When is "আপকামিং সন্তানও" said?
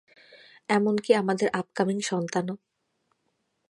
1.53-2.55